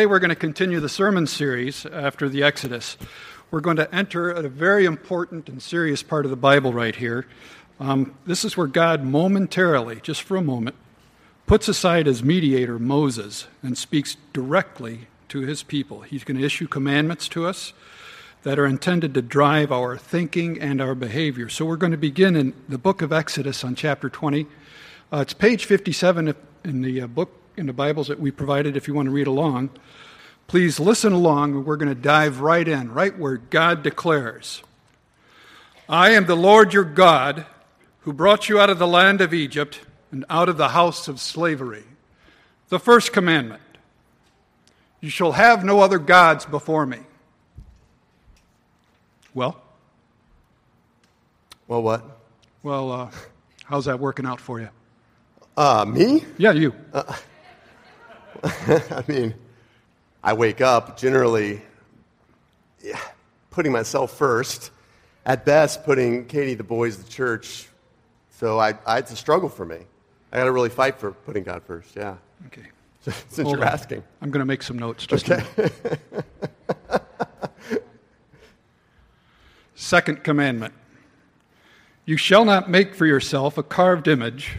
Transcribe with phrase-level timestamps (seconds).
[0.00, 2.96] Today we're going to continue the sermon series after the Exodus.
[3.50, 7.26] We're going to enter a very important and serious part of the Bible right here.
[7.78, 10.76] Um, this is where God momentarily, just for a moment,
[11.46, 16.00] puts aside his mediator, Moses, and speaks directly to his people.
[16.00, 17.74] He's going to issue commandments to us
[18.42, 21.50] that are intended to drive our thinking and our behavior.
[21.50, 24.46] So we're going to begin in the book of Exodus on chapter 20.
[25.12, 28.88] Uh, it's page 57 in the uh, book in the Bibles that we provided if
[28.88, 29.68] you want to read along.
[30.46, 34.62] Please listen along, and we're going to dive right in, right where God declares
[35.86, 37.44] I am the Lord your God
[38.00, 41.20] who brought you out of the land of Egypt and out of the house of
[41.20, 41.84] slavery.
[42.70, 43.60] The first commandment
[45.02, 47.00] You shall have no other gods before me.
[49.34, 49.60] Well?
[51.68, 52.04] Well, what?
[52.62, 53.10] Well, uh,
[53.64, 54.70] how's that working out for you?
[55.56, 56.24] Uh, me?
[56.38, 56.74] Yeah, you.
[56.92, 57.14] Uh,
[58.44, 59.34] I mean,
[60.22, 61.62] I wake up generally
[62.82, 63.00] yeah,
[63.50, 64.70] putting myself first.
[65.26, 67.68] At best, putting Katie, the boys, the church.
[68.30, 69.76] So I, I, it's a struggle for me.
[70.32, 71.94] I got to really fight for putting God first.
[71.94, 72.16] Yeah.
[72.46, 72.62] Okay.
[73.00, 73.72] Since Hold you're on.
[73.72, 75.06] asking, I'm going to make some notes.
[75.06, 75.44] Just okay.
[79.74, 80.72] Second commandment:
[82.06, 84.58] You shall not make for yourself a carved image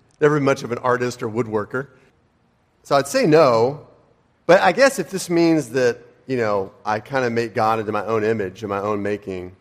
[0.21, 1.87] never much of an artist or woodworker.
[2.83, 3.87] So I'd say no.
[4.45, 5.97] But I guess if this means that,
[6.27, 9.55] you know, I kind of make God into my own image and my own making,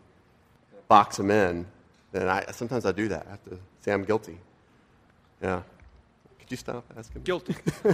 [0.88, 1.66] box him in,
[2.12, 3.26] then I, sometimes I do that.
[3.26, 4.38] I have to say I'm guilty.
[5.42, 5.62] Yeah.
[6.38, 7.22] Could you stop asking?
[7.22, 7.54] Guilty.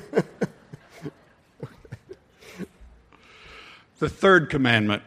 [3.99, 5.03] the third commandment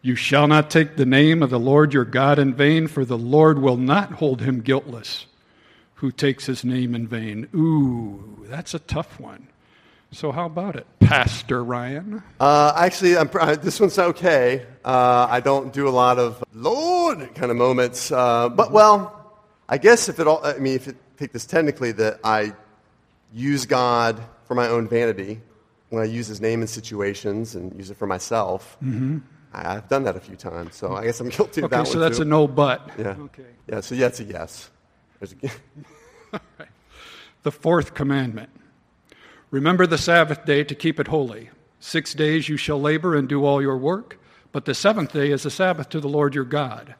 [0.00, 3.18] You shall not take the name of the Lord your God in vain, for the
[3.18, 5.26] Lord will not hold him guiltless
[5.98, 7.48] who takes his name in vain.
[7.54, 9.48] Ooh, that's a tough one.
[10.12, 12.22] So, how about it, Pastor Ryan?
[12.38, 13.28] Uh, actually, I'm,
[13.60, 14.64] this one's okay.
[14.84, 18.12] Uh, I don't do a lot of Lord kind of moments.
[18.12, 21.92] Uh, but, well, I guess if it all, I mean, if you take this technically,
[21.92, 22.52] that I
[23.34, 25.40] use God for my own vanity
[25.90, 28.78] when I use his name in situations and use it for myself.
[28.82, 29.18] Mm-hmm.
[29.52, 31.88] I, have done that a few times, so I guess I'm guilty of okay, that
[31.88, 32.22] so that's too.
[32.22, 32.88] a no but.
[32.96, 33.16] Yeah.
[33.18, 33.42] Okay.
[33.66, 34.70] Yeah, so yeah, it's a yes.
[37.42, 38.50] the fourth commandment
[39.50, 41.48] Remember the Sabbath day to keep it holy.
[41.80, 44.18] Six days you shall labor and do all your work,
[44.52, 46.94] but the seventh day is a Sabbath to the Lord your God.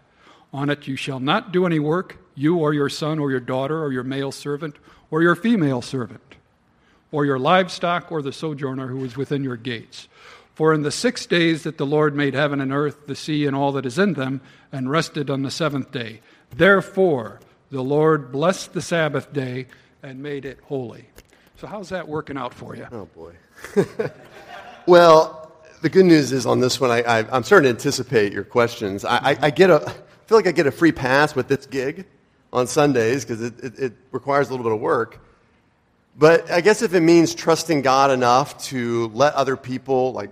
[0.52, 3.82] On it you shall not do any work, you or your son or your daughter
[3.82, 4.76] or your male servant
[5.10, 6.36] or your female servant,
[7.12, 10.08] or your livestock or the sojourner who is within your gates.
[10.54, 13.54] For in the six days that the Lord made heaven and earth, the sea, and
[13.54, 14.40] all that is in them,
[14.72, 16.20] and rested on the seventh day.
[16.50, 17.40] Therefore,
[17.70, 19.66] the Lord blessed the Sabbath day
[20.02, 21.06] and made it holy.
[21.56, 22.86] So, how's that working out for you?
[22.92, 23.34] Oh, boy.
[24.86, 25.52] well,
[25.82, 29.04] the good news is on this one, I, am starting to anticipate your questions.
[29.04, 29.92] I, I, I, get a, I
[30.26, 32.06] feel like I get a free pass with this gig
[32.52, 35.20] on Sundays because it, it, it requires a little bit of work.
[36.16, 40.30] But I guess if it means trusting God enough to let other people, like,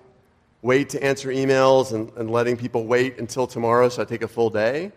[0.62, 4.28] wait to answer emails and, and letting people wait until tomorrow so I take a
[4.28, 4.91] full day,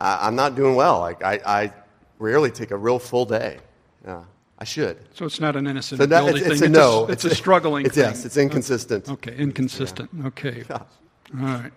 [0.00, 1.00] I, am not doing well.
[1.00, 1.72] Like I, I
[2.18, 3.58] rarely take a real full day.
[4.04, 4.24] Yeah,
[4.58, 4.98] I should.
[5.14, 7.06] So it's not an innocent so that, it's, it's, a it's no.
[7.06, 8.04] A, it's, a struggling it's, thing.
[8.04, 9.08] Yes, it's inconsistent.
[9.08, 10.10] Uh, okay, inconsistent.
[10.12, 10.26] Yeah.
[10.26, 10.64] Okay.
[10.70, 10.80] All
[11.32, 11.72] right.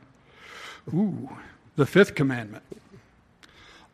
[0.94, 1.30] Ooh,
[1.76, 2.64] the fifth commandment.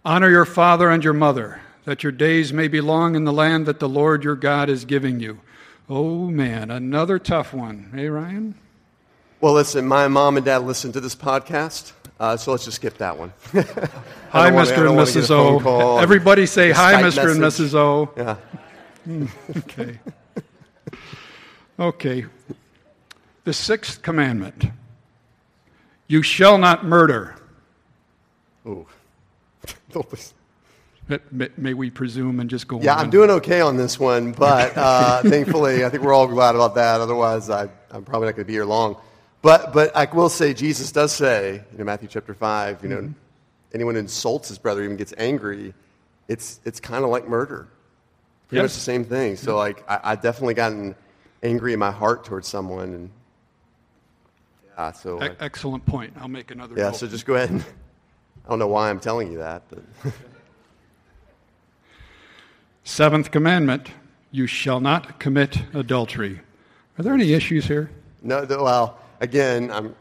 [0.06, 3.66] Honor your father and your mother, that your days may be long in the land
[3.66, 5.40] that the Lord your God is giving you.
[5.90, 7.92] Oh man, another tough one.
[7.94, 8.56] Hey, Ryan?
[9.42, 11.94] Well, listen, my mom and dad listen to this podcast.
[12.20, 13.32] Uh, so let's just skip that one.
[13.54, 14.90] hi, Mr.
[14.90, 15.32] and Mrs.
[15.32, 15.98] O.
[16.00, 17.02] Everybody say hi, Mr.
[17.02, 17.26] Message.
[17.26, 17.76] and Mrs.
[17.76, 18.12] O.
[18.18, 18.36] Yeah.
[19.58, 20.00] Okay.
[21.80, 22.26] Okay.
[23.46, 24.66] The sixth commandment
[26.08, 27.36] You shall not murder.
[28.68, 28.86] Ooh.
[31.58, 33.06] May we presume and just go yeah, on?
[33.06, 36.76] I'm doing okay on this one, but uh, thankfully, I think we're all glad about
[36.76, 37.02] that.
[37.02, 38.98] Otherwise, I, I'm probably not going to be here long.
[39.42, 42.98] But, but I will say, Jesus does say, you know, Matthew chapter 5, you know,
[42.98, 43.12] mm-hmm.
[43.74, 45.74] anyone who insults his brother, even gets angry,
[46.28, 47.68] it's, it's kind of like murder.
[48.50, 48.72] Pretty yes.
[48.72, 49.36] much the same thing.
[49.38, 50.96] So, like, I, I definitely gotten
[51.42, 53.10] angry in my heart towards someone, and
[54.76, 56.14] Uh, so, E- excellent point.
[56.20, 57.52] I'll make another yeah, so just go ahead.
[57.52, 57.64] And,
[58.46, 59.84] I don't know why I'm telling you that, but
[62.84, 63.92] Seventh commandment
[64.32, 66.42] you shall not commit adultery.
[66.98, 67.92] Are there any issues here?
[68.24, 68.46] no.
[68.50, 69.96] Well, again, I'm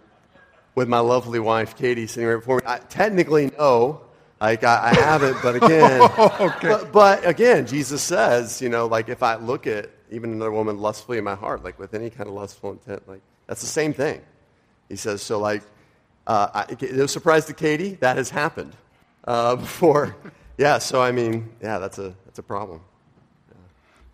[0.75, 2.62] with my lovely wife Katie sitting right before me.
[2.67, 4.03] I, technically, no.
[4.41, 6.69] Like I, I haven't, but again, Okay.
[6.69, 10.79] but, but again, Jesus says, you know, like if I look at even another woman
[10.79, 13.93] lustfully in my heart, like with any kind of lustful intent, like that's the same
[13.93, 14.20] thing.
[14.88, 15.62] He says, so like,
[16.29, 18.75] uh, I, no surprise to Katie, that has happened
[19.25, 20.15] uh, before.
[20.56, 22.81] Yeah, so I mean, yeah, that's a that's a problem.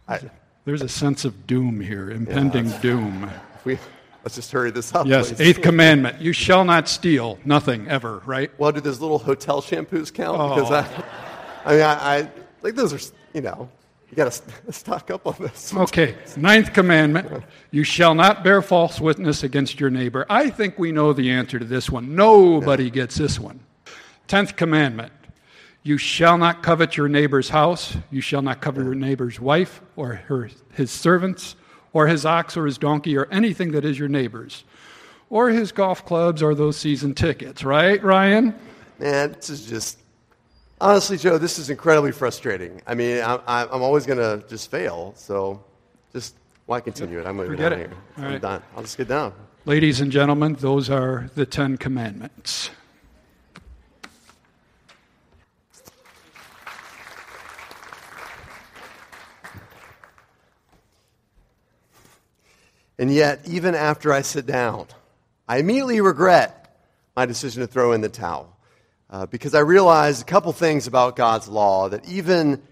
[0.08, 0.20] I,
[0.64, 3.30] There's a sense of doom here, impending doom.
[3.64, 3.78] we,
[4.24, 5.06] let's just hurry this up.
[5.06, 5.40] Yes, please.
[5.40, 7.38] eighth commandment you shall not steal.
[7.44, 8.50] Nothing ever, right?
[8.58, 10.40] Well, do those little hotel shampoos count?
[10.40, 10.54] Oh.
[10.54, 11.04] Because I,
[11.64, 12.30] I mean, I, I
[12.62, 13.68] like those are, you know,
[14.10, 15.74] you got to stock up on this.
[15.74, 20.26] Okay, ninth commandment you shall not bear false witness against your neighbor.
[20.28, 22.14] I think we know the answer to this one.
[22.14, 23.60] Nobody gets this one.
[24.26, 25.12] Tenth commandment
[25.86, 30.14] you shall not covet your neighbor's house, you shall not covet your neighbor's wife or
[30.14, 31.56] her, his servants,
[31.94, 34.64] or his ox or his donkey, or anything that is your neighbor's,
[35.30, 38.54] or his golf clubs or those season tickets, right, Ryan?
[38.98, 39.98] Man, this is just,
[40.80, 42.82] honestly, Joe, this is incredibly frustrating.
[42.86, 45.64] I mean, I, I, I'm always going to just fail, so
[46.12, 46.34] just,
[46.66, 47.26] why continue it?
[47.26, 47.88] I'm moving Forget down it.
[47.88, 47.96] here.
[48.18, 48.42] All I'm right.
[48.42, 48.62] done.
[48.76, 49.32] I'll just get down.
[49.64, 52.70] Ladies and gentlemen, those are the Ten Commandments.
[62.98, 64.86] And yet, even after I sit down,
[65.48, 66.80] I immediately regret
[67.16, 68.56] my decision to throw in the towel.
[69.10, 72.62] Uh, because I realized a couple things about God's law that even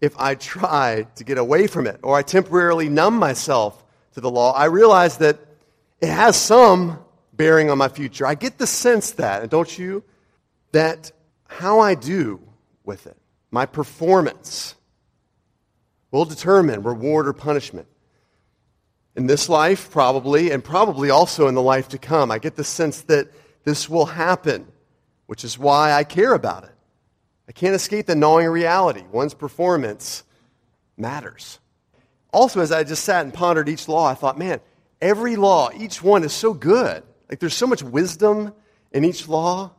[0.00, 3.84] if I try to get away from it or I temporarily numb myself
[4.14, 5.38] to the law, I realize that
[6.00, 6.98] it has some
[7.32, 8.26] bearing on my future.
[8.26, 10.02] I get the sense that, and don't you,
[10.72, 11.12] that
[11.46, 12.40] how I do
[12.84, 13.16] with it,
[13.50, 14.74] my performance,
[16.10, 17.86] will determine reward or punishment
[19.18, 22.30] in this life, probably, and probably also in the life to come.
[22.30, 23.28] I get the sense that
[23.64, 24.68] this will happen,
[25.26, 26.70] which is why I care about it.
[27.48, 29.02] I can't escape the gnawing reality.
[29.10, 30.22] One's performance
[30.96, 31.58] matters.
[32.32, 34.60] Also, as I just sat and pondered each law, I thought, man,
[35.00, 37.02] every law, each one is so good.
[37.28, 38.54] Like, there's so much wisdom
[38.92, 39.72] in each law.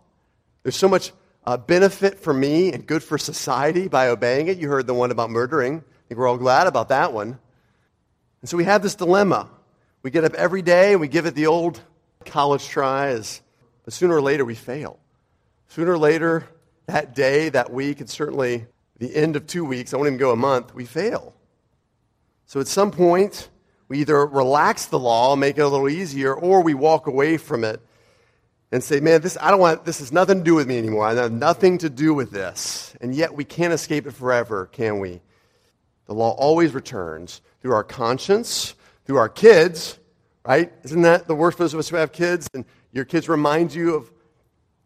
[0.64, 1.14] There's so much
[1.46, 4.58] uh, benefit for me and good for society by obeying it.
[4.58, 5.78] You heard the one about murdering.
[5.78, 7.40] I think we're all glad about that one.
[8.42, 9.50] And so we have this dilemma.
[10.02, 11.82] We get up every day and we give it the old
[12.26, 13.42] college tries,
[13.84, 15.00] but sooner or later we fail.
[15.70, 16.48] Sooner or later,
[16.88, 18.66] that day, that week, and certainly
[18.98, 21.34] the end of two weeks, I won't even go a month, we fail.
[22.46, 23.50] So at some point,
[23.88, 27.64] we either relax the law, make it a little easier, or we walk away from
[27.64, 27.82] it
[28.72, 31.06] and say, man, this, I don't want, this has nothing to do with me anymore.
[31.06, 32.96] I have nothing to do with this.
[33.02, 35.22] And yet we can't escape it forever, can we?
[36.06, 38.76] The law always returns through our conscience,
[39.06, 40.00] through our kids,
[40.46, 40.72] right?
[40.84, 42.48] Isn't that the worst for those of us who have kids?
[42.54, 44.12] And your kids remind you of,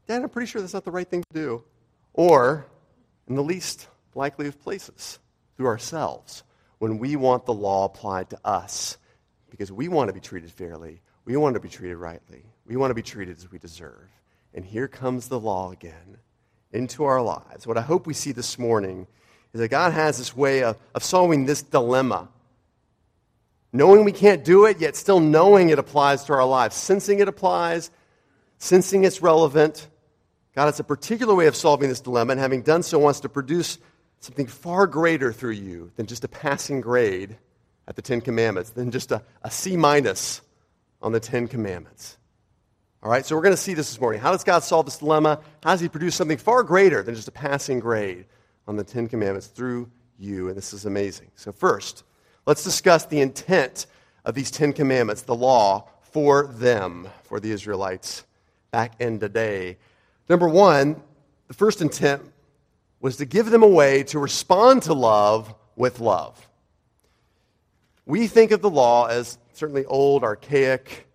[0.07, 1.63] Dad, I'm pretty sure that's not the right thing to do.
[2.13, 2.65] Or,
[3.27, 5.19] in the least likely of places,
[5.55, 6.43] through ourselves,
[6.79, 8.97] when we want the law applied to us
[9.49, 12.91] because we want to be treated fairly, we want to be treated rightly, we want
[12.91, 14.09] to be treated as we deserve.
[14.53, 16.17] And here comes the law again
[16.71, 17.65] into our lives.
[17.65, 19.07] What I hope we see this morning
[19.53, 22.27] is that God has this way of, of solving this dilemma.
[23.75, 26.75] Knowing we can't do it, yet still knowing it applies to our lives.
[26.75, 27.89] Sensing it applies,
[28.59, 29.87] sensing it's relevant.
[30.55, 33.29] God it's a particular way of solving this dilemma, and having done so, wants to
[33.29, 33.79] produce
[34.19, 37.35] something far greater through you than just a passing grade
[37.87, 40.41] at the Ten Commandments, than just a, a C minus
[41.01, 42.17] on the Ten Commandments.
[43.01, 44.21] All right, so we're going to see this this morning.
[44.21, 45.41] How does God solve this dilemma?
[45.63, 48.25] How does He produce something far greater than just a passing grade
[48.67, 49.89] on the Ten Commandments through
[50.19, 50.47] you?
[50.47, 51.31] And this is amazing.
[51.35, 52.03] So, first,
[52.45, 53.85] let's discuss the intent
[54.25, 58.25] of these Ten Commandments, the law for them, for the Israelites
[58.71, 59.77] back in the day.
[60.29, 61.01] Number one,
[61.47, 62.21] the first intent
[62.99, 66.47] was to give them a way to respond to love with love.
[68.05, 71.07] We think of the law as certainly old, archaic,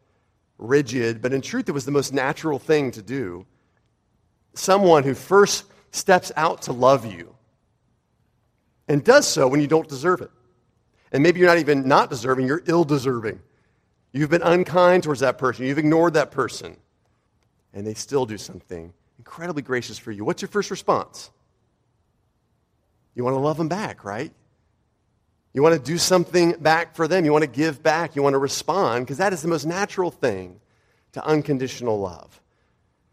[0.58, 3.46] rigid, but in truth, it was the most natural thing to do.
[4.54, 7.34] Someone who first steps out to love you
[8.88, 10.30] and does so when you don't deserve it.
[11.12, 13.40] And maybe you're not even not deserving, you're ill deserving.
[14.12, 16.76] You've been unkind towards that person, you've ignored that person,
[17.74, 20.24] and they still do something incredibly gracious for you.
[20.24, 21.30] What's your first response?
[23.14, 24.32] You want to love them back, right?
[25.52, 27.24] You want to do something back for them.
[27.24, 28.14] You want to give back.
[28.14, 30.60] You want to respond because that is the most natural thing
[31.12, 32.40] to unconditional love.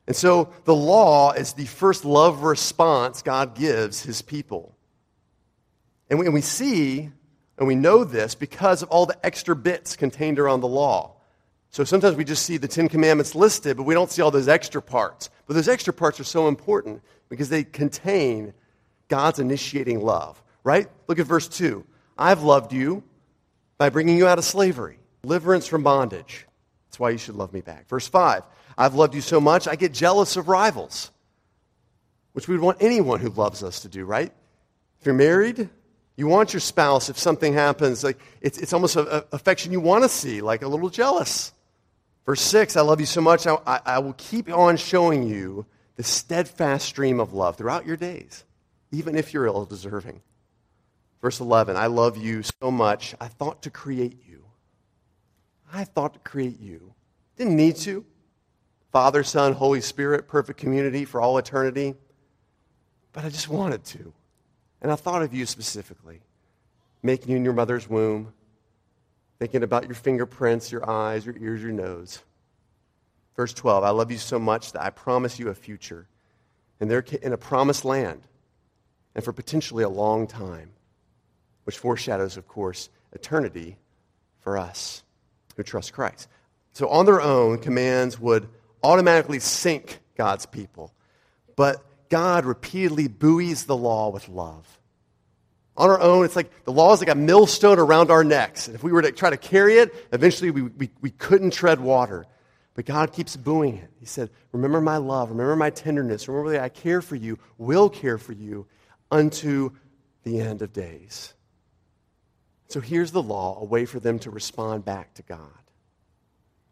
[0.07, 4.75] And so the law is the first love response God gives his people.
[6.09, 7.09] And we, and we see
[7.57, 11.13] and we know this because of all the extra bits contained around the law.
[11.69, 14.47] So sometimes we just see the Ten Commandments listed, but we don't see all those
[14.47, 15.29] extra parts.
[15.45, 18.53] But those extra parts are so important because they contain
[19.07, 20.87] God's initiating love, right?
[21.07, 21.85] Look at verse 2.
[22.17, 23.03] I've loved you
[23.77, 26.45] by bringing you out of slavery, deliverance from bondage.
[26.87, 27.87] That's why you should love me back.
[27.89, 28.43] Verse 5.
[28.77, 31.11] I've loved you so much, I get jealous of rivals,
[32.33, 34.31] which we would want anyone who loves us to do, right?
[34.99, 35.69] If you're married,
[36.17, 40.03] you want your spouse, if something happens, like it's, it's almost an affection you want
[40.03, 41.53] to see, like a little jealous.
[42.25, 45.65] Verse 6 I love you so much, I, I, I will keep on showing you
[45.97, 48.45] the steadfast stream of love throughout your days,
[48.91, 50.21] even if you're ill deserving.
[51.21, 54.45] Verse 11 I love you so much, I thought to create you.
[55.73, 56.93] I thought to create you.
[57.35, 58.05] Didn't need to.
[58.93, 61.95] Father, Son, Holy Spirit, perfect community for all eternity.
[63.11, 64.13] But I just wanted to.
[64.85, 66.21] And I thought of you specifically,
[67.01, 68.31] making you in your mother's womb,
[69.39, 72.21] thinking about your fingerprints, your eyes, your ears, your nose.
[73.35, 76.07] Verse 12 I love you so much that I promise you a future,
[76.79, 78.21] and they're in a promised land,
[79.15, 80.69] and for potentially a long time,
[81.63, 83.77] which foreshadows, of course, eternity
[84.41, 85.01] for us
[85.57, 86.29] who trust Christ.
[86.73, 88.47] So, on their own, commands would
[88.83, 90.93] automatically sink God's people.
[91.55, 91.83] But
[92.15, 94.79] God repeatedly buoys the law with love.
[95.75, 98.67] On our own, it's like the law is like a millstone around our necks.
[98.67, 101.81] And if we were to try to carry it, eventually we, we, we couldn't tread
[101.81, 102.25] water.
[102.73, 103.89] But God keeps buoying it.
[103.99, 107.89] He said, Remember my love, remember my tenderness, remember that I care for you, will
[107.89, 108.65] care for you
[109.11, 109.71] unto
[110.23, 111.33] the end of days.
[112.69, 115.64] So here's the law, a way for them to respond back to God.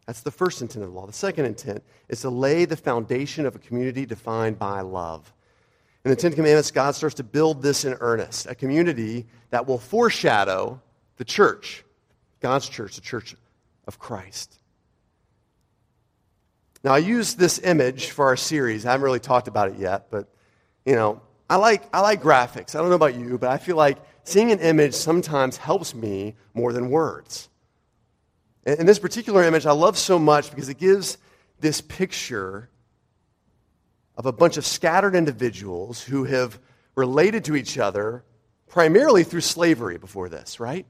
[0.06, 1.06] That's the first intent of the law.
[1.06, 5.32] The second intent is to lay the foundation of a community defined by love.
[6.04, 9.78] In the Ten Commandments, God starts to build this in earnest a community that will
[9.78, 10.80] foreshadow
[11.16, 11.84] the church,
[12.40, 13.34] God's church, the church
[13.86, 14.58] of Christ.
[16.82, 18.84] Now, I use this image for our series.
[18.84, 20.28] I haven't really talked about it yet, but,
[20.84, 22.74] you know, I like, I like graphics.
[22.74, 26.34] I don't know about you, but I feel like seeing an image sometimes helps me
[26.52, 27.48] more than words.
[28.66, 31.18] And this particular image I love so much because it gives
[31.60, 32.70] this picture
[34.16, 36.58] of a bunch of scattered individuals who have
[36.94, 38.24] related to each other
[38.68, 40.86] primarily through slavery before this, right?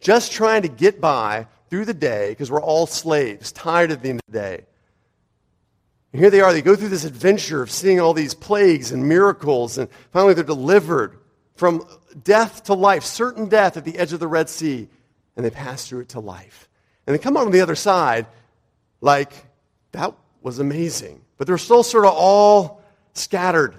[0.00, 4.10] Just trying to get by through the day because we're all slaves, tired at the
[4.10, 4.64] end of the day.
[6.12, 9.08] And here they are, they go through this adventure of seeing all these plagues and
[9.08, 11.18] miracles, and finally they're delivered
[11.54, 11.86] from
[12.22, 14.88] death to life, certain death at the edge of the Red Sea,
[15.36, 16.68] and they pass through it to life.
[17.06, 18.26] And they come out on the other side
[19.00, 19.32] like,
[19.92, 21.20] that was amazing.
[21.36, 22.82] But they're still sort of all
[23.14, 23.74] scattered.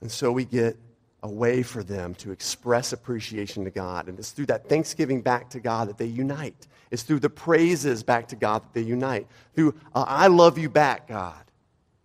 [0.00, 0.76] And so we get
[1.22, 4.08] a way for them to express appreciation to God.
[4.08, 6.66] And it's through that thanksgiving back to God that they unite.
[6.90, 9.26] It's through the praises back to God that they unite.
[9.54, 11.42] Through uh, I love you back, God,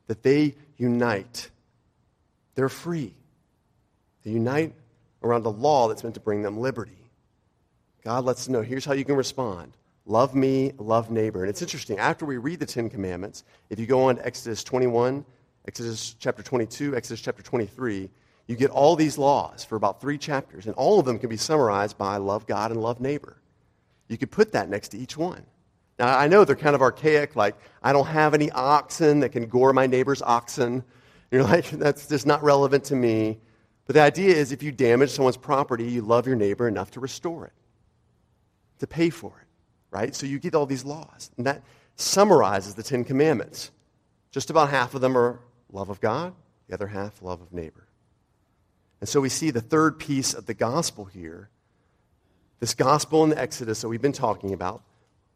[0.07, 1.49] that they unite.
[2.55, 3.13] They're free.
[4.23, 4.73] They unite
[5.23, 6.91] around a law that's meant to bring them liberty.
[8.03, 9.76] God lets them know here's how you can respond.
[10.09, 11.41] Love me, love neighbor.
[11.41, 14.63] And it's interesting, after we read the Ten Commandments, if you go on to Exodus
[14.63, 15.25] 21,
[15.67, 18.09] Exodus chapter 22, Exodus chapter 23,
[18.47, 21.35] you get all these laws for about three chapters, and all of them can be
[21.35, 23.35] summarized by love God and love neighbor.
[24.07, 25.45] You could put that next to each one.
[25.99, 29.47] Now, I know they're kind of archaic, like, I don't have any oxen that can
[29.47, 30.85] gore my neighbor's oxen.
[31.31, 33.39] You're like, that's just not relevant to me.
[33.85, 37.01] But the idea is if you damage someone's property, you love your neighbor enough to
[37.01, 37.53] restore it,
[38.79, 39.46] to pay for it
[39.91, 40.15] right?
[40.15, 41.31] So you get all these laws.
[41.37, 41.63] And that
[41.95, 43.71] summarizes the Ten Commandments.
[44.31, 45.39] Just about half of them are
[45.71, 46.33] love of God,
[46.67, 47.87] the other half, love of neighbor.
[48.99, 51.49] And so we see the third piece of the gospel here
[52.59, 54.81] this gospel in the Exodus that we've been talking about.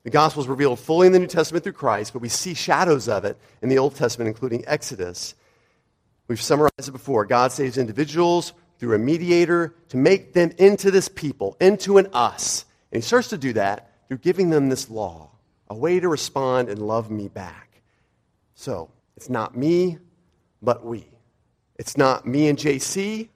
[0.03, 3.07] The gospel is revealed fully in the New Testament through Christ, but we see shadows
[3.07, 5.35] of it in the Old Testament, including Exodus.
[6.27, 7.25] We've summarized it before.
[7.25, 12.65] God saves individuals through a mediator to make them into this people, into an us.
[12.91, 15.29] And he starts to do that through giving them this law,
[15.69, 17.81] a way to respond and love me back.
[18.55, 19.99] So, it's not me,
[20.61, 21.07] but we.
[21.77, 23.29] It's not me and JC,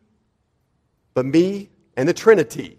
[1.14, 2.78] but me and the Trinity.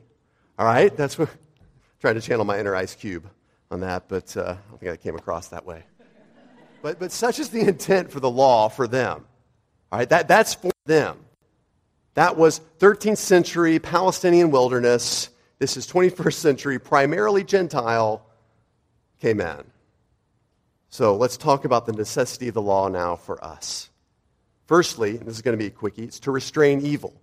[0.58, 0.94] All right?
[0.94, 1.38] That's what I'm
[2.00, 3.26] trying to channel my inner ice cube
[3.70, 5.82] on that, but uh, I don't think I came across that way.
[6.82, 9.24] But, but such is the intent for the law for them.
[9.90, 10.08] All right?
[10.10, 11.16] That, that's for them.
[12.12, 18.26] That was 13th century Palestinian wilderness this is 21st century, primarily Gentile,
[19.20, 19.64] came in.
[20.90, 23.90] So let's talk about the necessity of the law now for us.
[24.66, 27.14] Firstly, this is going to be a quickie, it's to restrain evil.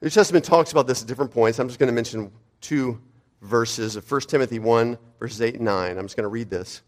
[0.00, 1.58] The New Testament talks about this at different points.
[1.58, 3.00] I'm just going to mention two
[3.42, 5.98] verses of 1 Timothy 1, verses 8 and 9.
[5.98, 6.82] I'm just going to read this.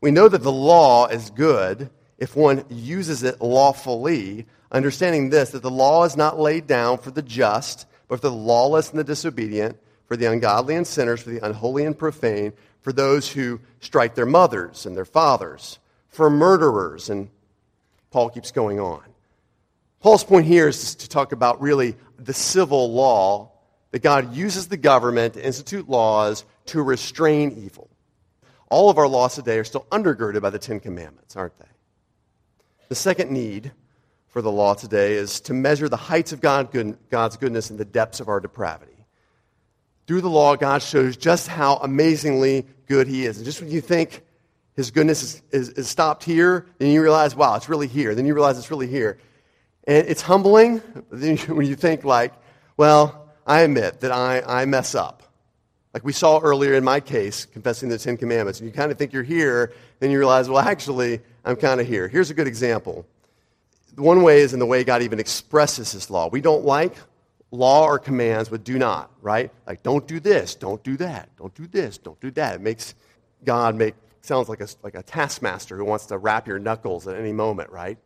[0.00, 5.62] We know that the law is good if one uses it lawfully, understanding this, that
[5.62, 9.04] the law is not laid down for the just, but for the lawless and the
[9.04, 9.78] disobedient,
[10.10, 14.26] for the ungodly and sinners, for the unholy and profane, for those who strike their
[14.26, 17.10] mothers and their fathers, for murderers.
[17.10, 17.28] And
[18.10, 19.04] Paul keeps going on.
[20.00, 23.52] Paul's point here is to talk about really the civil law
[23.92, 27.88] that God uses the government to institute laws to restrain evil.
[28.68, 31.68] All of our laws today are still undergirded by the Ten Commandments, aren't they?
[32.88, 33.70] The second need
[34.26, 37.84] for the law today is to measure the heights of God, God's goodness and the
[37.84, 38.89] depths of our depravity.
[40.10, 43.36] Through the law, God shows just how amazingly good He is.
[43.36, 44.24] And just when you think
[44.74, 48.16] His goodness is, is, is stopped here, then you realize, wow, it's really here.
[48.16, 49.18] Then you realize it's really here.
[49.84, 50.78] And it's humbling
[51.10, 52.34] when you think, like,
[52.76, 55.22] well, I admit that I, I mess up.
[55.94, 58.58] Like we saw earlier in my case, confessing the Ten Commandments.
[58.58, 61.86] And you kind of think you're here, then you realize, well, actually, I'm kind of
[61.86, 62.08] here.
[62.08, 63.06] Here's a good example.
[63.94, 66.28] One way is in the way God even expresses his law.
[66.28, 66.96] We don't like
[67.50, 69.50] law or commands with do not, right?
[69.66, 72.56] Like, don't do this, don't do that, don't do this, don't do that.
[72.56, 72.94] It makes
[73.44, 77.16] God make, sounds like a, like a taskmaster who wants to wrap your knuckles at
[77.16, 77.98] any moment, right?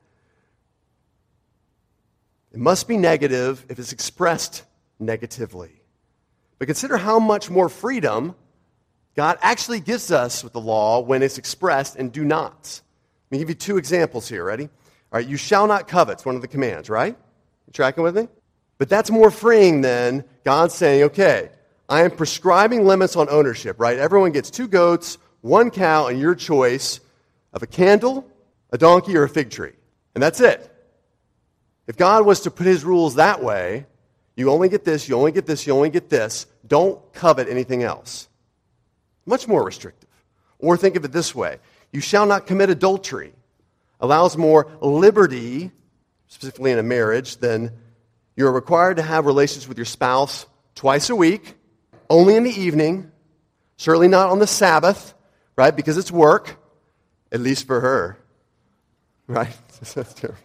[2.52, 4.62] It must be negative if it's expressed
[4.98, 5.82] negatively.
[6.58, 8.34] But consider how much more freedom
[9.16, 12.82] God actually gives us with the law when it's expressed in do nots.
[13.26, 14.44] Let me give you two examples here.
[14.44, 14.64] Ready?
[14.64, 14.70] All
[15.18, 16.14] right, you shall not covet.
[16.14, 17.16] It's one of the commands, right?
[17.66, 18.28] You tracking with me?
[18.78, 21.50] But that's more freeing than God saying, okay,
[21.88, 23.99] I am prescribing limits on ownership, right?
[23.99, 27.00] Everyone gets two goats, one cow, and your choice
[27.52, 28.28] of a candle,
[28.71, 29.73] a donkey, or a fig tree.
[30.14, 30.71] And that's it.
[31.87, 33.87] If God was to put his rules that way,
[34.37, 36.46] you only get this, you only get this, you only get this.
[36.66, 38.29] Don't covet anything else.
[39.27, 40.11] Much more restrictive.
[40.59, 41.59] Or think of it this way
[41.92, 43.33] you shall not commit adultery.
[44.01, 45.70] Allows more liberty,
[46.27, 47.70] specifically in a marriage, than
[48.37, 51.55] you're required to have relations with your spouse twice a week,
[52.11, 53.11] only in the evening,
[53.77, 55.14] certainly not on the Sabbath,
[55.57, 55.75] right?
[55.75, 56.57] Because it's work,
[57.31, 58.18] at least for her,
[59.27, 59.57] right?
[59.94, 60.38] That's terrible.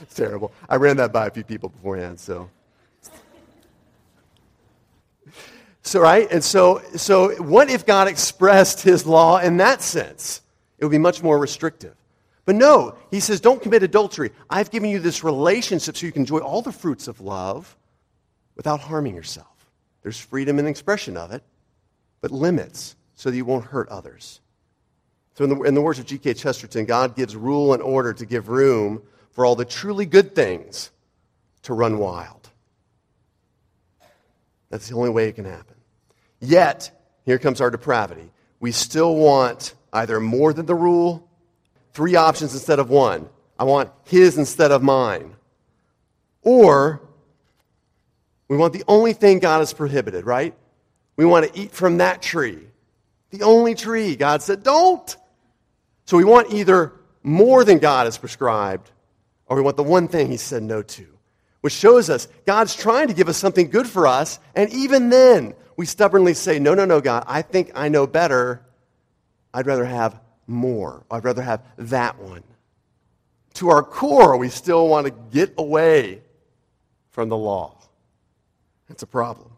[0.00, 0.52] It's terrible.
[0.68, 2.50] I ran that by a few people beforehand, so.
[5.82, 6.30] So, right?
[6.30, 10.42] And so, so what if God expressed his law in that sense?
[10.78, 11.94] It would be much more restrictive.
[12.50, 14.32] But no, he says, don't commit adultery.
[14.50, 17.76] I've given you this relationship so you can enjoy all the fruits of love
[18.56, 19.70] without harming yourself.
[20.02, 21.44] There's freedom in expression of it,
[22.20, 24.40] but limits so that you won't hurt others.
[25.34, 26.34] So, in the, in the words of G.K.
[26.34, 30.90] Chesterton, God gives rule and order to give room for all the truly good things
[31.62, 32.50] to run wild.
[34.70, 35.76] That's the only way it can happen.
[36.40, 36.90] Yet,
[37.24, 38.28] here comes our depravity.
[38.58, 41.29] We still want either more than the rule,
[41.92, 43.28] three options instead of one.
[43.58, 45.36] I want his instead of mine.
[46.42, 47.02] Or
[48.48, 50.54] we want the only thing God has prohibited, right?
[51.16, 52.58] We want to eat from that tree.
[53.30, 54.16] The only tree.
[54.16, 55.16] God said, don't.
[56.06, 58.90] So we want either more than God has prescribed,
[59.46, 61.06] or we want the one thing he said no to
[61.60, 65.54] which shows us God's trying to give us something good for us, and even then,
[65.76, 68.62] we stubbornly say, No, no, no, God, I think I know better.
[69.52, 70.18] I'd rather have
[70.50, 71.04] more.
[71.10, 72.42] I'd rather have that one.
[73.54, 76.22] To our core, we still want to get away
[77.10, 77.78] from the law.
[78.88, 79.50] That's a problem.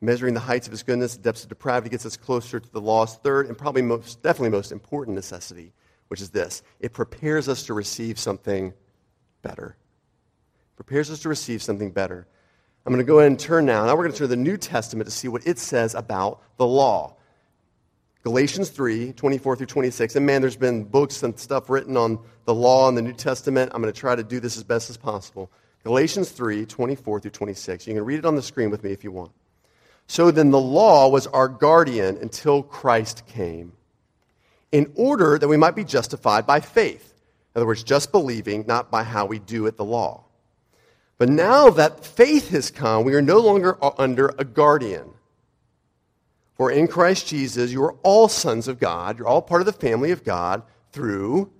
[0.00, 2.80] Measuring the heights of his goodness, the depths of depravity gets us closer to the
[2.80, 5.72] law's third and probably most, definitely most important necessity,
[6.08, 8.72] which is this it prepares us to receive something
[9.42, 9.76] better
[10.84, 12.26] prepares us to receive something better.
[12.86, 13.84] I'm going to go ahead and turn now.
[13.84, 16.40] Now we're going to turn to the New Testament to see what it says about
[16.56, 17.16] the law.
[18.22, 20.16] Galatians 3, 24 through 26.
[20.16, 23.72] And man, there's been books and stuff written on the law in the New Testament.
[23.74, 25.50] I'm going to try to do this as best as possible.
[25.84, 27.86] Galatians 3, 24 through 26.
[27.86, 29.32] You can read it on the screen with me if you want.
[30.06, 33.72] So then the law was our guardian until Christ came,
[34.72, 37.14] in order that we might be justified by faith.
[37.54, 40.24] In other words, just believing, not by how we do it, the law.
[41.16, 45.10] But now that faith has come, we are no longer under a guardian.
[46.60, 49.16] For in Christ Jesus, you are all sons of God.
[49.18, 51.50] You're all part of the family of God through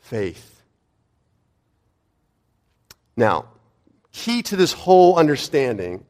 [0.00, 0.60] faith.
[3.16, 3.44] Now,
[4.10, 6.04] key to this whole understanding,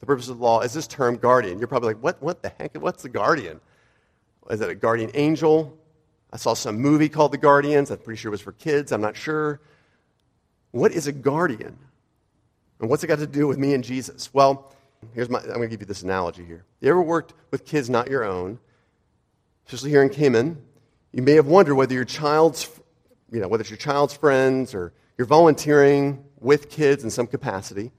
[0.00, 1.58] the purpose of the law, is this term guardian.
[1.58, 2.76] You're probably like, what, what the heck?
[2.76, 3.62] What's the guardian?
[4.50, 5.74] Is it a guardian angel?
[6.34, 7.90] I saw some movie called The Guardians.
[7.90, 8.92] I'm pretty sure it was for kids.
[8.92, 9.58] I'm not sure.
[10.72, 11.78] What is a guardian?
[12.78, 14.34] And what's it got to do with me and Jesus?
[14.34, 14.70] Well,
[15.14, 16.64] here's my, I'm going to give you this analogy here.
[16.80, 18.58] You ever worked with kids not your own,
[19.66, 20.60] especially here in Cayman?
[21.12, 22.68] You may have wondered whether your child's,
[23.32, 27.92] you know, whether it's your child's friends or you're volunteering with kids in some capacity.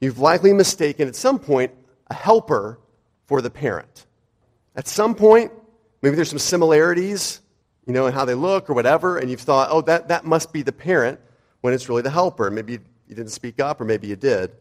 [0.00, 1.72] You've likely mistaken at some point
[2.08, 2.78] a helper
[3.26, 4.06] for the parent.
[4.76, 5.52] At some point,
[6.02, 7.40] maybe there's some similarities,
[7.86, 10.52] you know, in how they look or whatever, and you've thought, oh, that, that must
[10.52, 11.18] be the parent
[11.62, 12.50] when it's really the helper.
[12.50, 12.74] Maybe
[13.08, 14.52] you didn't speak up, or maybe you did.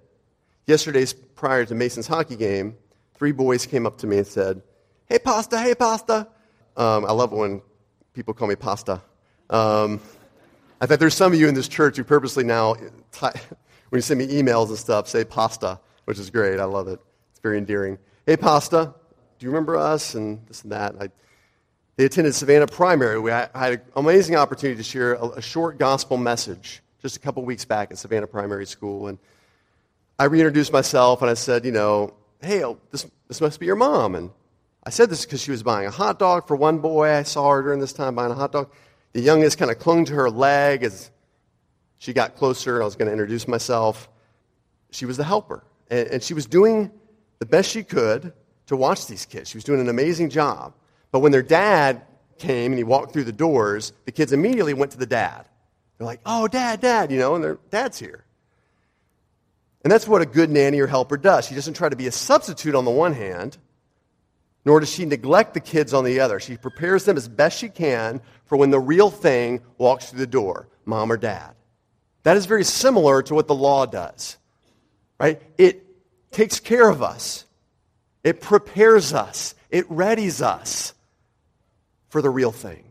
[0.67, 2.75] Yesterday's prior to Mason's hockey game,
[3.13, 4.61] three boys came up to me and said,
[5.07, 6.27] Hey, pasta, hey, pasta.
[6.75, 7.61] Um, I love when
[8.13, 9.01] people call me pasta.
[9.49, 10.01] Um,
[10.81, 12.73] I bet there's some of you in this church who purposely now,
[13.19, 13.33] when
[13.93, 16.59] you send me emails and stuff, say pasta, which is great.
[16.59, 16.99] I love it.
[17.31, 17.99] It's very endearing.
[18.25, 18.93] Hey, pasta,
[19.37, 20.15] do you remember us?
[20.15, 20.95] And this and that.
[20.99, 21.09] I,
[21.95, 23.19] they attended Savannah Primary.
[23.19, 27.45] We had an amazing opportunity to share a, a short gospel message just a couple
[27.45, 29.07] weeks back at Savannah Primary School.
[29.07, 29.19] And
[30.17, 33.75] I reintroduced myself and I said, you know, hey, oh, this, this must be your
[33.75, 34.15] mom.
[34.15, 34.31] And
[34.83, 37.09] I said this because she was buying a hot dog for one boy.
[37.09, 38.71] I saw her during this time buying a hot dog.
[39.13, 41.11] The youngest kind of clung to her leg as
[41.97, 42.75] she got closer.
[42.75, 44.09] and I was going to introduce myself.
[44.91, 45.63] She was the helper.
[45.89, 46.91] And, and she was doing
[47.39, 48.33] the best she could
[48.67, 49.49] to watch these kids.
[49.49, 50.73] She was doing an amazing job.
[51.11, 52.01] But when their dad
[52.37, 55.47] came and he walked through the doors, the kids immediately went to the dad.
[55.97, 58.24] They're like, oh, dad, dad, you know, and their dad's here.
[59.85, 61.45] And that's what a good nanny or helper does.
[61.45, 63.55] She doesn't try to be a substitute on the one hand,
[64.65, 66.39] nor does she neglect the kids on the other.
[66.39, 70.27] She prepares them as best she can for when the real thing walks through the
[70.27, 71.53] door, mom or dad.
[72.23, 74.37] That is very similar to what the law does,
[75.19, 75.39] right?
[75.55, 75.85] It
[76.31, 77.45] takes care of us,
[78.23, 80.95] it prepares us, it readies us
[82.09, 82.85] for the real thing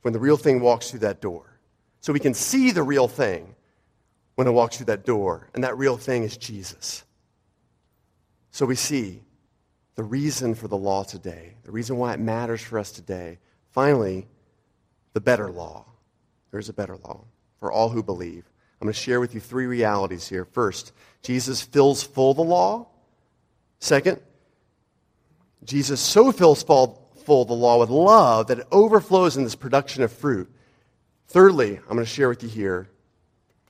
[0.00, 1.60] when the real thing walks through that door
[2.00, 3.54] so we can see the real thing
[4.38, 5.48] when it walks through that door.
[5.52, 7.02] And that real thing is Jesus.
[8.52, 9.24] So we see
[9.96, 13.40] the reason for the law today, the reason why it matters for us today.
[13.72, 14.28] Finally,
[15.12, 15.86] the better law.
[16.52, 17.24] There's a better law
[17.58, 18.48] for all who believe.
[18.80, 20.44] I'm going to share with you three realities here.
[20.44, 22.86] First, Jesus fills full the law.
[23.80, 24.20] Second,
[25.64, 30.04] Jesus so fills full, full the law with love that it overflows in this production
[30.04, 30.48] of fruit.
[31.26, 32.88] Thirdly, I'm going to share with you here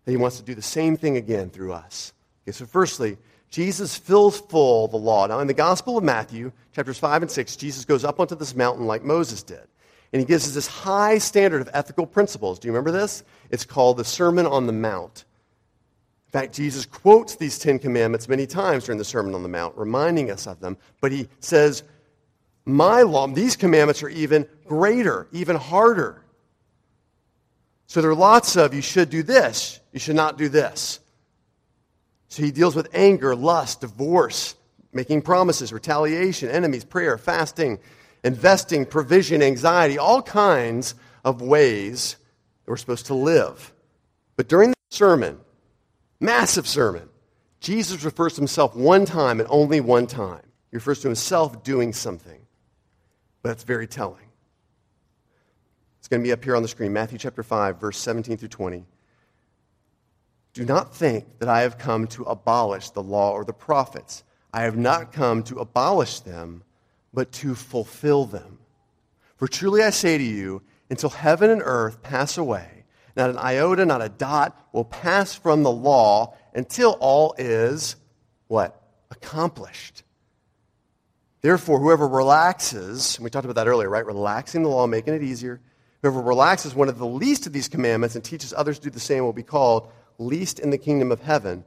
[0.09, 2.15] that he wants to do the same thing again through us.
[2.45, 3.19] Okay, so firstly,
[3.51, 5.27] Jesus fills full the law.
[5.27, 8.57] Now, in the Gospel of Matthew, chapters 5 and 6, Jesus goes up onto this
[8.57, 9.61] mountain like Moses did.
[10.11, 12.59] And he gives us this high standard of ethical principles.
[12.59, 13.23] Do you remember this?
[13.51, 15.27] It's called the Sermon on the Mount.
[16.29, 19.77] In fact, Jesus quotes these Ten Commandments many times during the Sermon on the Mount,
[19.77, 20.79] reminding us of them.
[21.03, 21.83] But he says,
[22.65, 26.23] My law, these commandments are even greater, even harder.
[27.89, 31.01] So there are lots of you should do this, you should not do this.
[32.29, 34.55] So he deals with anger, lust, divorce,
[34.93, 37.79] making promises, retaliation, enemies, prayer, fasting,
[38.23, 42.17] investing, provision, anxiety, all kinds of ways
[42.65, 43.73] that we're supposed to live.
[44.37, 45.41] But during the sermon,
[46.21, 47.09] massive sermon,
[47.61, 50.43] Jesus refers to himself one time and only one time.
[50.71, 52.41] He refers to himself doing something.
[53.41, 54.28] But that's very telling.
[56.09, 58.49] It's going to be up here on the screen Matthew chapter 5, verse 17 through
[58.49, 58.87] 20.
[60.55, 64.25] Do not think that I have come to abolish the law or the prophets.
[64.51, 66.63] I have not come to abolish them,
[67.13, 68.59] but to fulfill them.
[69.37, 73.85] For truly I say to you, until heaven and earth pass away, not an iota,
[73.85, 77.97] not a dot will pass from the law until all is
[78.47, 78.81] what?
[79.11, 80.05] Accomplished.
[81.43, 84.07] Therefore, whoever relaxes, and we talked about that earlier, right?
[84.07, 85.61] Relaxing the law, making it easier,
[86.03, 89.01] Whoever relaxes one of the least of these commandments and teaches others to do the
[89.01, 91.65] same will be called least in the kingdom of heaven.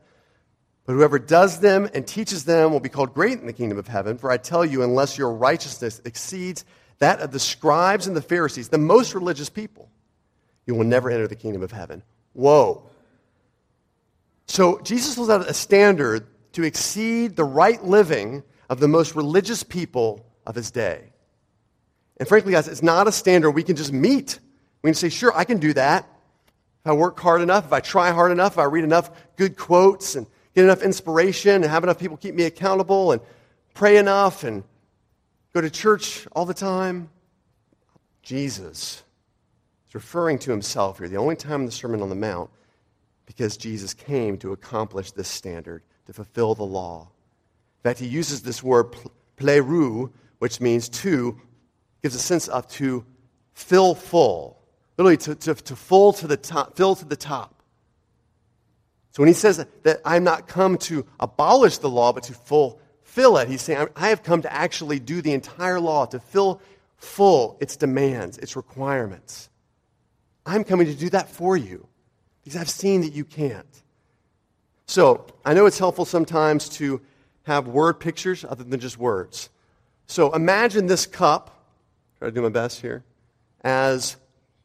[0.85, 3.87] But whoever does them and teaches them will be called great in the kingdom of
[3.87, 4.17] heaven.
[4.17, 6.65] For I tell you, unless your righteousness exceeds
[6.99, 9.89] that of the scribes and the Pharisees, the most religious people,
[10.65, 12.03] you will never enter the kingdom of heaven.
[12.33, 12.83] Whoa.
[14.47, 19.63] So Jesus lays out a standard to exceed the right living of the most religious
[19.63, 21.10] people of his day.
[22.21, 24.37] And frankly, guys, it's not a standard we can just meet.
[24.83, 26.07] We can say, sure, I can do that.
[26.85, 29.57] If I work hard enough, if I try hard enough, if I read enough good
[29.57, 33.23] quotes and get enough inspiration and have enough people keep me accountable and
[33.73, 34.63] pray enough and
[35.51, 37.09] go to church all the time.
[38.21, 39.03] Jesus
[39.89, 42.51] is referring to himself here, the only time in the Sermon on the Mount,
[43.25, 47.09] because Jesus came to accomplish this standard, to fulfill the law.
[47.79, 48.95] In fact, he uses this word
[49.37, 51.41] pleroo, which means to
[52.01, 53.05] gives a sense of to
[53.53, 54.57] fill full.
[54.97, 57.61] Literally, to, to, to full to the top, fill to the top.
[59.11, 63.37] So when he says that I'm not come to abolish the law, but to fulfill
[63.37, 66.61] it, he's saying, I have come to actually do the entire law, to fill
[66.97, 69.49] full its demands, its requirements.
[70.45, 71.87] I'm coming to do that for you
[72.43, 73.65] because I've seen that you can't.
[74.85, 77.01] So I know it's helpful sometimes to
[77.43, 79.49] have word pictures other than just words.
[80.07, 81.60] So imagine this cup,
[82.21, 83.03] try to do my best here,
[83.63, 84.15] as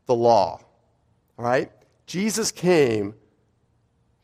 [0.05, 0.61] the law.
[1.39, 1.73] All right?
[2.05, 3.15] Jesus came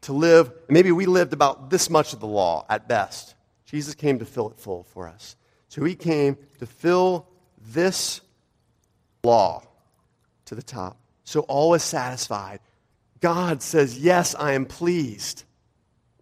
[0.03, 3.35] to live, maybe we lived about this much of the law at best.
[3.64, 5.35] Jesus came to fill it full for us.
[5.68, 7.27] So he came to fill
[7.73, 8.21] this
[9.25, 9.62] law
[10.45, 10.99] to the top.
[11.25, 12.61] So all is satisfied.
[13.21, 15.45] God says, Yes, I am pleased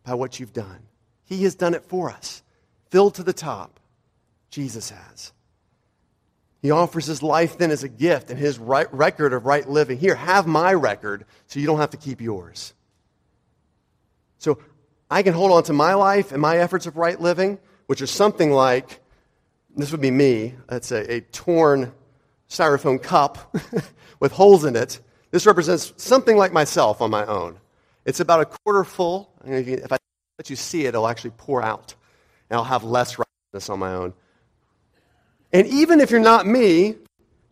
[0.05, 0.79] by what you've done.
[1.25, 2.45] He has done it for us,
[2.91, 3.81] filled to the top.
[4.51, 5.33] Jesus has.
[6.63, 9.99] He offers his life then as a gift and his right record of right living.
[9.99, 12.75] Here, have my record so you don't have to keep yours.
[14.39, 14.59] So
[15.11, 18.07] I can hold on to my life and my efforts of right living, which are
[18.07, 19.01] something like
[19.77, 20.55] this would be me.
[20.69, 21.93] That's a, a torn
[22.49, 23.57] styrofoam cup
[24.21, 25.01] with holes in it.
[25.31, 27.59] This represents something like myself on my own.
[28.05, 29.31] It's about a quarter full.
[29.45, 29.99] If I
[30.39, 31.95] let you see it, it'll actually pour out.
[32.49, 34.13] And I'll have less righteousness on my own.
[35.53, 36.97] And even if you're not me,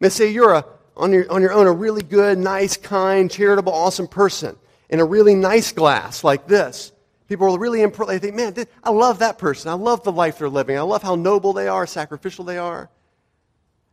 [0.00, 0.64] let's say you're a,
[0.96, 4.56] on, your, on your own a really good, nice, kind, charitable, awesome person
[4.88, 6.92] in a really nice glass like this.
[7.28, 8.08] People are really impressed.
[8.10, 9.70] They think, man, I love that person.
[9.70, 10.78] I love the life they're living.
[10.78, 12.88] I love how noble they are, sacrificial they are.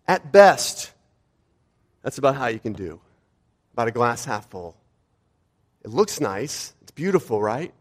[0.08, 0.92] At best,
[2.02, 3.02] that's about how you can do.
[3.74, 4.78] About a glass half full.
[5.84, 6.74] It looks nice.
[6.82, 7.74] It's beautiful, right?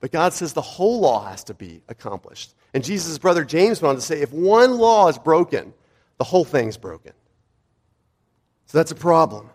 [0.00, 2.54] But God says the whole law has to be accomplished.
[2.74, 5.72] And Jesus' brother James went on to say if one law is broken,
[6.18, 7.12] the whole thing's broken.
[8.66, 9.48] So that's a problem.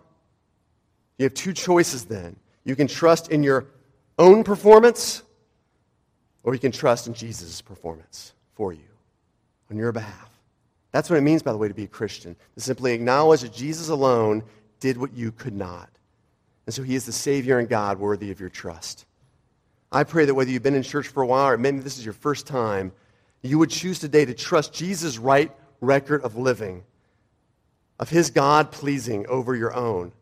[1.17, 2.36] You have two choices then.
[2.63, 3.67] You can trust in your
[4.17, 5.21] own performance,
[6.43, 8.82] or you can trust in Jesus' performance for you
[9.69, 10.30] on your behalf.
[10.91, 12.36] That's what it means, by the way, to be a Christian.
[12.56, 14.43] To simply acknowledge that Jesus alone
[14.80, 15.89] did what you could not.
[16.65, 19.06] And so he is the Savior and God worthy of your trust.
[19.91, 22.06] I pray that whether you've been in church for a while or maybe this is
[22.06, 22.91] your first time,
[23.44, 25.52] you would choose today to trust Jesus' right
[25.82, 26.84] record of living,
[28.00, 30.14] of his God pleasing over your own.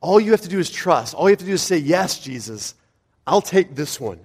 [0.00, 1.14] All you have to do is trust.
[1.14, 2.74] All you have to do is say, Yes, Jesus,
[3.26, 4.20] I'll take this one.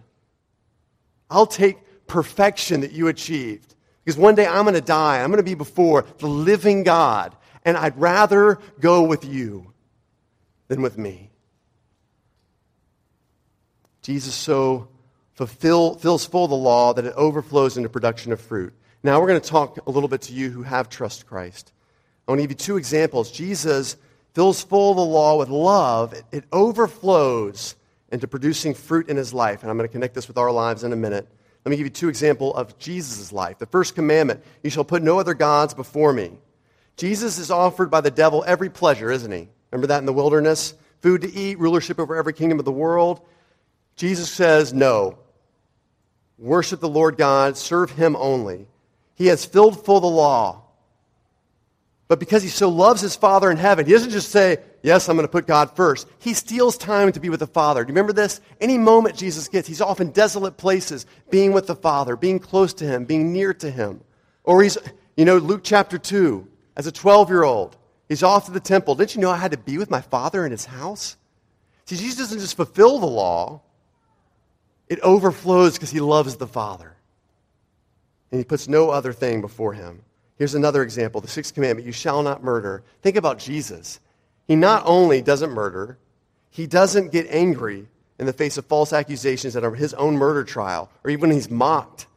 [1.30, 3.76] I'll take perfection that you achieved.
[4.04, 5.22] Because one day I'm going to die.
[5.22, 7.36] I'm going to be before the living God.
[7.66, 9.74] And I'd rather go with you
[10.68, 11.32] than with me.
[14.02, 14.88] Jesus so
[15.38, 18.73] fulfill, fills full the law that it overflows into production of fruit.
[19.04, 21.71] Now we're going to talk a little bit to you who have trust Christ.
[22.28, 23.32] I want to give you two examples.
[23.32, 23.95] Jesus
[24.34, 26.13] fills full the law with love.
[26.13, 27.76] It, it overflows
[28.12, 29.62] into producing fruit in his life.
[29.62, 31.28] And I'm going to connect this with our lives in a minute.
[31.63, 33.60] Let me give you two examples of Jesus' life.
[33.60, 36.32] The first commandment you shall put no other gods before me.
[36.95, 39.50] Jesus is offered by the devil every pleasure, isn't he?
[39.71, 40.73] Remember that in the wilderness?
[41.02, 43.21] Food to eat, rulership over every kingdom of the world.
[43.97, 45.19] Jesus says, no.
[46.38, 48.67] Worship the Lord God, serve him only.
[49.15, 50.63] He has filled full the law.
[52.08, 55.17] But because he so loves his Father in heaven, he doesn't just say, Yes, I'm
[55.17, 56.08] going to put God first.
[56.19, 57.84] He steals time to be with the Father.
[57.84, 58.39] Do you remember this?
[58.62, 62.73] Any moment Jesus gets, he's off in desolate places, being with the Father, being close
[62.76, 64.00] to him, being near to him.
[64.45, 64.78] Or he's,
[65.17, 66.47] you know, Luke chapter 2,
[66.78, 67.76] as a 12 year old,
[68.08, 68.95] he's off to the temple.
[68.95, 71.17] Didn't you know I had to be with my Father in his house?
[71.86, 73.62] See, Jesus doesn't just fulfill the law,
[74.89, 76.95] it overflows because he loves the Father.
[78.32, 80.02] And he puts no other thing before him.
[80.38, 82.84] Here's another example the sixth commandment you shall not murder.
[83.02, 84.00] Think about Jesus.
[84.47, 85.97] He not only doesn't murder,
[86.50, 87.88] he doesn't get angry
[88.19, 91.50] in the face of false accusations at his own murder trial, or even when he's
[91.50, 92.08] mocked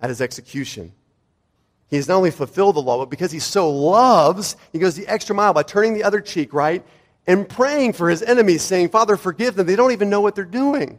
[0.00, 0.92] at his execution.
[1.88, 5.06] He has not only fulfilled the law, but because he so loves, he goes the
[5.06, 6.84] extra mile by turning the other cheek, right?
[7.26, 9.66] And praying for his enemies, saying, Father, forgive them.
[9.66, 10.98] They don't even know what they're doing.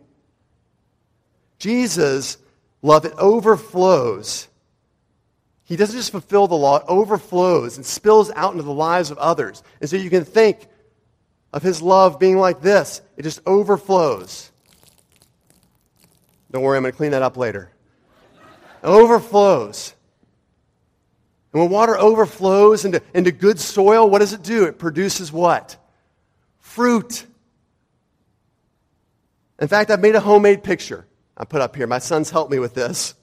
[1.60, 2.38] Jesus'
[2.82, 4.48] love, it overflows
[5.68, 9.18] he doesn't just fulfill the law, it overflows and spills out into the lives of
[9.18, 9.64] others.
[9.82, 10.66] And so you can think
[11.52, 14.50] of his love being like this it just overflows.
[16.52, 17.70] Don't worry, I'm going to clean that up later.
[18.82, 19.94] It overflows.
[21.52, 24.64] And when water overflows into, into good soil, what does it do?
[24.64, 25.76] It produces what?
[26.60, 27.26] Fruit.
[29.60, 31.06] In fact, I've made a homemade picture
[31.38, 31.88] I put up here.
[31.88, 33.14] My son's helped me with this.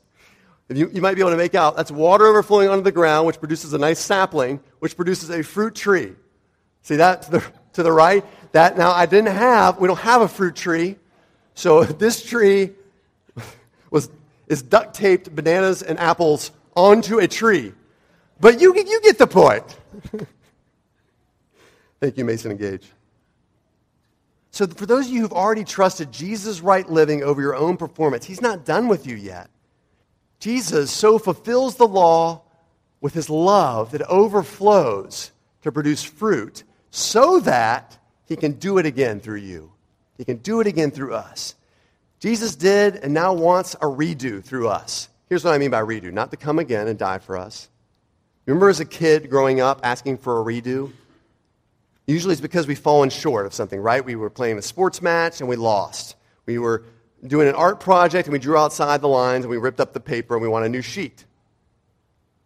[0.69, 3.39] You, you might be able to make out that's water overflowing onto the ground, which
[3.39, 6.13] produces a nice sapling, which produces a fruit tree.
[6.83, 8.25] See that to the, to the right?
[8.53, 10.97] That now I didn't have, we don't have a fruit tree.
[11.55, 12.71] So this tree
[13.91, 14.09] was,
[14.47, 17.73] is duct taped bananas and apples onto a tree.
[18.41, 19.65] But you, you get the point.
[22.01, 22.91] Thank you, Mason and Gage.
[24.55, 28.25] So, for those of you who've already trusted Jesus' right living over your own performance,
[28.25, 29.51] he's not done with you yet.
[30.39, 32.43] Jesus so fulfills the law
[33.01, 36.63] with his love that overflows to produce fruit
[36.93, 39.73] so that he can do it again through you.
[40.19, 41.57] He can do it again through us.
[42.21, 45.09] Jesus did and now wants a redo through us.
[45.29, 47.69] Here's what I mean by redo not to come again and die for us.
[48.47, 50.93] Remember as a kid growing up asking for a redo?
[52.07, 54.05] Usually it's because we've fallen short of something, right?
[54.05, 56.17] We were playing a sports match and we lost.
[56.47, 56.85] We were
[57.27, 60.01] doing an art project and we drew outside the lines and we ripped up the
[60.01, 61.25] paper and we want a new sheet.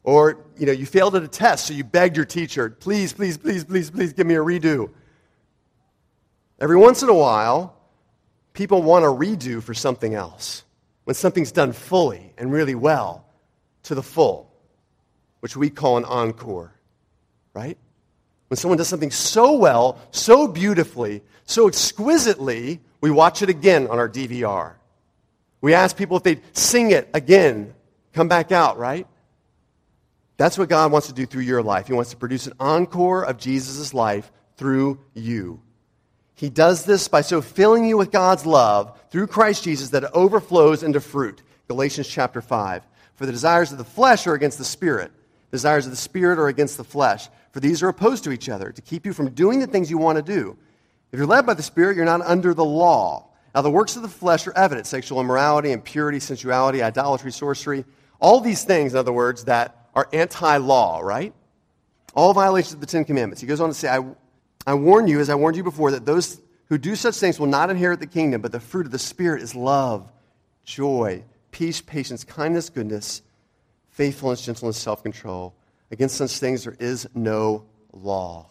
[0.05, 3.37] Or, you know, you failed at a test, so you begged your teacher, please, please,
[3.37, 4.91] please, please, please give me a redo.
[6.61, 7.77] Every once in a while,
[8.53, 10.65] people want a redo for something else.
[11.05, 13.25] When something's done fully and really well,
[13.85, 14.53] to the full,
[15.41, 16.75] which we call an encore,
[17.55, 17.79] right?
[18.49, 23.99] When someone does something so well, so beautifully, so exquisitely, we watch it again on
[23.99, 24.75] our DVR.
[25.61, 27.75] We ask people if they'd sing it again,
[28.13, 29.07] come back out, right?
[30.37, 31.89] That's what God wants to do through your life.
[31.89, 35.61] He wants to produce an encore of Jesus' life through you.
[36.35, 40.11] He does this by so filling you with God's love through Christ Jesus that it
[40.15, 41.43] overflows into fruit.
[41.67, 42.87] Galatians chapter 5.
[43.17, 45.11] For the desires of the flesh are against the spirit,
[45.51, 47.29] the desires of the spirit are against the flesh.
[47.53, 49.99] For these are opposed to each other to keep you from doing the things you
[49.99, 50.57] want to do.
[51.13, 53.29] If you're led by the spirit, you're not under the law.
[53.55, 57.85] Now, the works of the flesh are evident sexual immorality, impurity, sensuality, idolatry, sorcery.
[58.21, 61.33] All these things, in other words, that are anti law, right?
[62.15, 63.41] All violations of the Ten Commandments.
[63.41, 64.05] He goes on to say, I,
[64.67, 67.47] I warn you, as I warned you before, that those who do such things will
[67.47, 70.13] not inherit the kingdom, but the fruit of the Spirit is love,
[70.65, 73.23] joy, peace, patience, kindness, goodness,
[73.91, 75.55] faithfulness, gentleness, self control.
[75.91, 78.51] Against such things there is no law.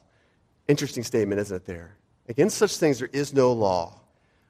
[0.68, 1.96] Interesting statement, isn't it, there?
[2.28, 4.00] Against such things there is no law.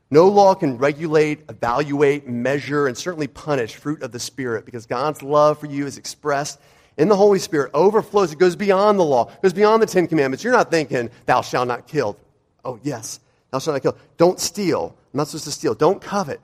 [0.10, 5.22] No law can regulate, evaluate, measure, and certainly punish fruit of the Spirit because God's
[5.22, 6.60] love for you is expressed
[6.98, 8.32] in the Holy Spirit, overflows.
[8.32, 10.44] It goes beyond the law, it goes beyond the Ten Commandments.
[10.44, 12.18] You're not thinking, thou shalt not kill.
[12.64, 13.20] Oh, yes,
[13.52, 13.98] thou shalt not kill.
[14.18, 14.96] Don't steal.
[15.14, 15.74] I'm not supposed to steal.
[15.74, 16.40] Don't covet.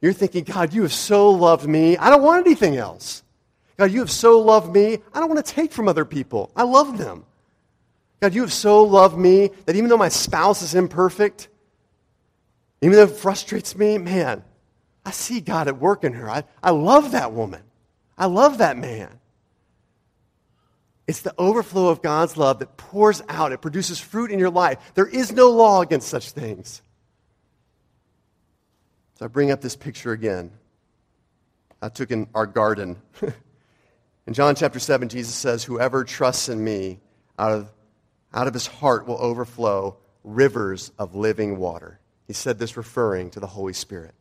[0.00, 1.96] You're thinking, God, you have so loved me.
[1.96, 3.22] I don't want anything else.
[3.76, 4.98] God, you have so loved me.
[5.12, 6.50] I don't want to take from other people.
[6.54, 7.24] I love them.
[8.20, 11.48] God, you have so loved me that even though my spouse is imperfect,
[12.80, 14.44] even though it frustrates me, man,
[15.04, 16.30] I see God at work in her.
[16.30, 17.62] I, I love that woman.
[18.16, 19.18] I love that man.
[21.08, 23.52] It's the overflow of God's love that pours out.
[23.52, 24.78] It produces fruit in your life.
[24.94, 26.80] There is no law against such things.
[29.18, 30.52] So I bring up this picture again.
[31.80, 32.96] I took in our garden.
[34.26, 37.00] in John chapter 7, Jesus says, Whoever trusts in me,
[37.38, 37.72] out of,
[38.32, 41.98] out of his heart will overflow rivers of living water.
[42.26, 44.14] He said this referring to the Holy Spirit.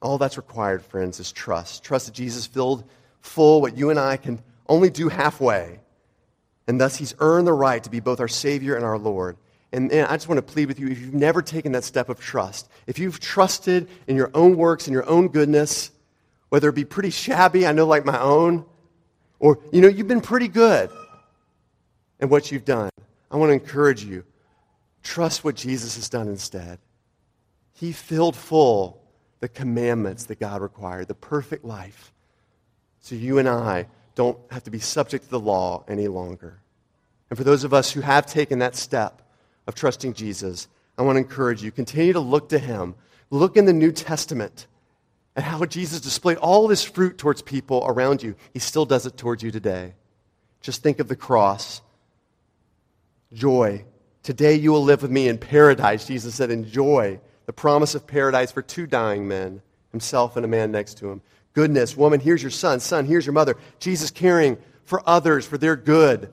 [0.00, 1.84] All that's required, friends, is trust.
[1.84, 2.84] Trust that Jesus filled
[3.20, 5.80] full what you and I can only do halfway.
[6.66, 9.36] And thus, he's earned the right to be both our Savior and our Lord.
[9.72, 12.08] And, and, I just want to plead with you if you've never taken that step
[12.08, 15.90] of trust, if you've trusted in your own works and your own goodness,
[16.48, 18.64] whether it be pretty shabby, I know like my own,
[19.38, 20.90] or, you know, you've been pretty good
[22.20, 22.90] in what you've done,
[23.30, 24.24] I want to encourage you
[25.02, 26.78] trust what Jesus has done instead.
[27.74, 29.02] He filled full
[29.40, 32.12] the commandments that God required, the perfect life.
[33.00, 36.60] So you and I don't have to be subject to the law any longer.
[37.30, 39.22] And for those of us who have taken that step
[39.66, 42.96] of trusting Jesus, I want to encourage you continue to look to him.
[43.30, 44.66] Look in the New Testament
[45.38, 48.34] at how Jesus displayed all this fruit towards people around you.
[48.52, 49.94] He still does it towards you today.
[50.60, 51.80] Just think of the cross.
[53.32, 53.86] Joy.
[54.22, 56.50] Today you will live with me in paradise, Jesus said.
[56.50, 59.62] Enjoy the promise of paradise for two dying men,
[59.92, 61.22] himself and a man next to him
[61.58, 61.96] goodness.
[61.96, 62.78] Woman, here's your son.
[62.78, 63.56] Son, here's your mother.
[63.80, 66.32] Jesus caring for others, for their good,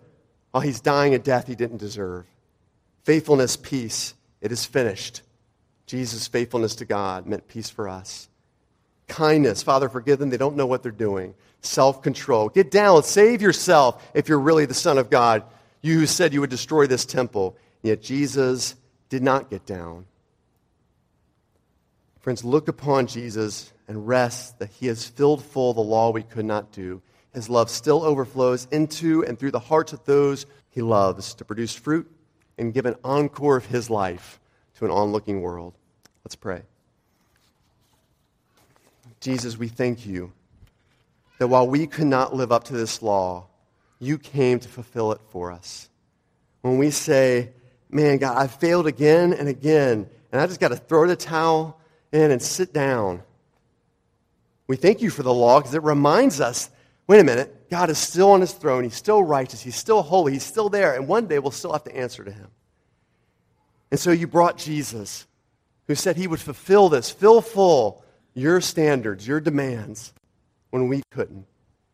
[0.51, 2.25] while he's dying a death he didn't deserve.
[3.05, 4.13] Faithfulness, peace.
[4.39, 5.23] It is finished.
[5.87, 8.29] Jesus' faithfulness to God meant peace for us.
[9.07, 9.63] Kindness.
[9.63, 10.29] Father, forgive them.
[10.29, 11.35] They don't know what they're doing.
[11.61, 12.49] Self control.
[12.49, 13.03] Get down.
[13.03, 15.43] Save yourself if you're really the Son of God.
[15.81, 17.57] You who said you would destroy this temple.
[17.83, 18.75] Yet Jesus
[19.09, 20.05] did not get down.
[22.19, 26.45] Friends, look upon Jesus and rest that he has filled full the law we could
[26.45, 27.01] not do.
[27.35, 31.75] His love still overflows into and through the hearts of those he loves to produce
[31.75, 32.09] fruit
[32.57, 34.39] and give an encore of his life
[34.77, 35.73] to an onlooking world.
[36.23, 36.63] Let's pray.
[39.19, 40.31] Jesus, we thank you
[41.39, 43.47] that while we could not live up to this law,
[43.99, 45.89] you came to fulfill it for us.
[46.61, 47.51] When we say,
[47.89, 51.79] man, God, I've failed again and again, and I just got to throw the towel
[52.11, 53.23] in and sit down.
[54.67, 56.69] We thank you for the law because it reminds us
[57.07, 58.83] wait a minute, God is still on his throne.
[58.83, 59.61] He's still righteous.
[59.61, 60.33] He's still holy.
[60.33, 60.95] He's still there.
[60.95, 62.47] And one day we'll still have to answer to him.
[63.91, 65.27] And so you brought Jesus,
[65.87, 68.03] who said he would fulfill this, fill full
[68.35, 70.13] your standards, your demands,
[70.69, 71.47] when we couldn't.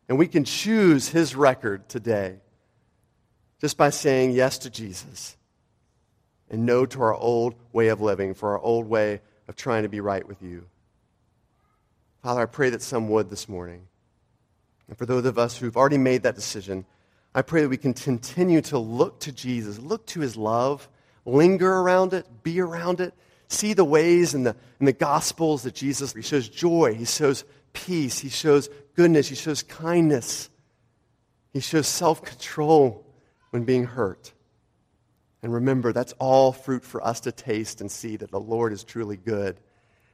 [0.08, 2.40] And we can choose his record today
[3.60, 5.36] just by saying yes to Jesus
[6.50, 9.88] and no to our old way of living, for our old way of trying to
[9.88, 10.66] be right with you.
[12.22, 13.86] Father, I pray that some would this morning.
[14.88, 16.84] And for those of us who've already made that decision,
[17.34, 20.88] I pray that we can continue to look to Jesus, look to his love,
[21.24, 23.14] linger around it, be around it,
[23.52, 27.44] see the ways in the, in the Gospels that Jesus he shows joy, he shows
[27.72, 30.48] peace, he shows goodness, he shows kindness,
[31.52, 33.06] he shows self control
[33.50, 34.32] when being hurt.
[35.42, 38.84] And remember, that's all fruit for us to taste and see that the Lord is
[38.84, 39.58] truly good.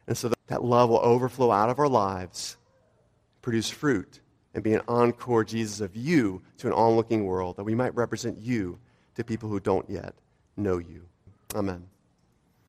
[0.06, 2.56] And so that love will overflow out of our lives,
[3.42, 4.20] produce fruit,
[4.54, 8.38] and be an encore Jesus of you to an onlooking world, that we might represent
[8.38, 8.78] you
[9.16, 10.14] to people who don't yet
[10.56, 11.02] know you.
[11.54, 11.84] Amen.